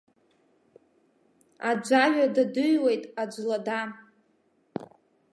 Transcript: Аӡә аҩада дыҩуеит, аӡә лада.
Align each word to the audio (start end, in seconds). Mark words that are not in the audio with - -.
Аӡә 1.69 1.93
аҩада 2.03 2.43
дыҩуеит, 2.53 3.03
аӡә 3.21 3.41
лада. 3.47 3.79